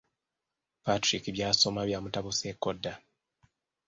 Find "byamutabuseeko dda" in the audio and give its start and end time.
1.87-2.93